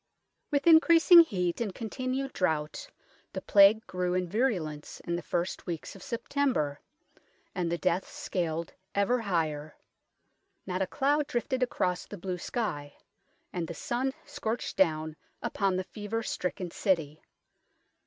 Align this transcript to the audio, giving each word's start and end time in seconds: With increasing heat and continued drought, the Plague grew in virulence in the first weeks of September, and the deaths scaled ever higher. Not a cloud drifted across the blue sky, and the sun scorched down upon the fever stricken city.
With 0.49 0.65
increasing 0.65 1.19
heat 1.19 1.61
and 1.61 1.75
continued 1.75 2.33
drought, 2.33 2.89
the 3.33 3.41
Plague 3.41 3.85
grew 3.85 4.15
in 4.15 4.27
virulence 4.27 4.99
in 5.01 5.15
the 5.15 5.21
first 5.21 5.67
weeks 5.67 5.95
of 5.95 6.01
September, 6.01 6.79
and 7.53 7.71
the 7.71 7.77
deaths 7.77 8.09
scaled 8.09 8.73
ever 8.95 9.19
higher. 9.21 9.75
Not 10.65 10.81
a 10.81 10.87
cloud 10.87 11.27
drifted 11.27 11.61
across 11.61 12.07
the 12.07 12.17
blue 12.17 12.39
sky, 12.39 12.97
and 13.53 13.67
the 13.67 13.75
sun 13.75 14.13
scorched 14.25 14.75
down 14.75 15.17
upon 15.39 15.75
the 15.75 15.83
fever 15.83 16.23
stricken 16.23 16.71
city. 16.71 17.21